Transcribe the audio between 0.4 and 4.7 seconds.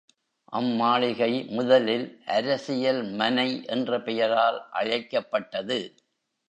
அம்மாளிகை முதலில் அரசியல் மனை என்ற பெயரால்